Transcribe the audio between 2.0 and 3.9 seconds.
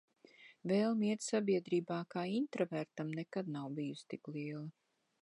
kā intravertam nekad nav